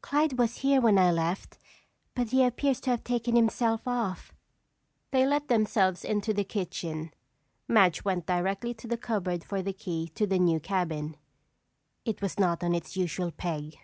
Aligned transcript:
"Clyde 0.00 0.38
was 0.38 0.58
here 0.58 0.80
when 0.80 0.96
I 0.96 1.10
left 1.10 1.58
but 2.14 2.30
he 2.30 2.44
appears 2.44 2.80
to 2.82 2.90
have 2.90 3.02
taken 3.02 3.34
himself 3.34 3.88
off." 3.88 4.32
They 5.10 5.26
let 5.26 5.48
themselves 5.48 6.04
into 6.04 6.32
the 6.32 6.44
kitchen. 6.44 7.12
Madge 7.66 8.04
went 8.04 8.26
directly 8.26 8.74
to 8.74 8.86
the 8.86 8.96
cupboard 8.96 9.42
for 9.42 9.60
the 9.60 9.72
key 9.72 10.06
to 10.14 10.24
the 10.24 10.38
new 10.38 10.60
cabin. 10.60 11.16
It 12.04 12.22
was 12.22 12.38
not 12.38 12.62
on 12.62 12.76
its 12.76 12.96
usual 12.96 13.32
peg. 13.32 13.74